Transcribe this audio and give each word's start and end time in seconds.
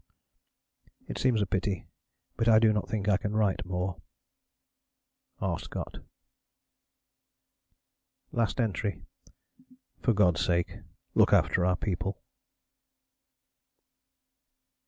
"It 1.07 1.19
seems 1.19 1.43
a 1.43 1.45
pity, 1.45 1.85
but 2.35 2.47
I 2.49 2.57
do 2.57 2.73
not 2.73 2.89
think 2.89 3.07
I 3.07 3.17
can 3.17 3.35
write 3.35 3.63
more. 3.67 4.01
R. 5.39 5.59
SCOTT." 5.59 5.97
Last 8.31 8.59
entry. 8.59 9.03
"For 10.01 10.13
God's 10.13 10.43
sake, 10.43 10.79
look 11.13 11.31
after 11.33 11.63
our 11.67 11.75
people." 11.75 12.19